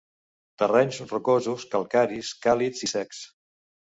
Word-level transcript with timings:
Terrenys 0.61 0.97
rocosos 1.11 1.67
calcaris, 1.75 2.33
càlids 2.47 2.81
i 2.87 2.89
secs. 2.97 3.23